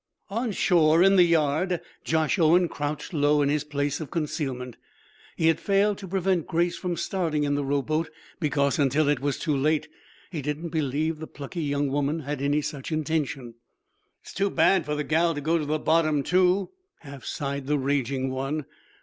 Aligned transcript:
On 0.31 0.51
shore, 0.51 1.03
in 1.03 1.15
the 1.15 1.25
yard, 1.25 1.79
Josh 2.03 2.39
Owen 2.39 2.67
crouched 2.67 3.13
low 3.13 3.43
in 3.43 3.49
his 3.49 3.63
place 3.63 3.99
of 3.99 4.09
concealment. 4.09 4.75
He 5.35 5.45
had 5.45 5.59
failed 5.59 5.99
to 5.99 6.07
prevent 6.07 6.47
Grace 6.47 6.75
from 6.75 6.97
starting 6.97 7.43
in 7.43 7.53
the 7.53 7.63
rowboat 7.63 8.09
because, 8.39 8.79
until 8.79 9.07
it 9.07 9.19
was 9.19 9.37
too 9.37 9.55
late, 9.55 9.87
he 10.31 10.41
did 10.41 10.59
not 10.63 10.71
believe 10.71 11.19
the 11.19 11.27
plucky 11.27 11.61
young 11.61 11.89
woman 11.89 12.21
had 12.21 12.41
any 12.41 12.63
such 12.63 12.91
intention. 12.91 13.53
"It's 14.23 14.33
too 14.33 14.49
bad 14.49 14.85
for 14.87 14.95
the 14.95 15.03
gal 15.03 15.35
to 15.35 15.39
go 15.41 15.59
to 15.59 15.65
the 15.65 15.77
bottom, 15.77 16.23
too," 16.23 16.71
half 17.01 17.23
sighed 17.23 17.67
the 17.67 17.77
raging 17.77 18.31
one. 18.31 18.65